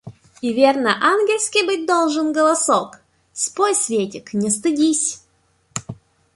[0.41, 3.01] И верно ангельский быть должен голосок!
[3.33, 5.23] Спой, светик, не стыдись!